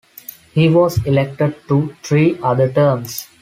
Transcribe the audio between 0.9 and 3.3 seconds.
elected to three other terms.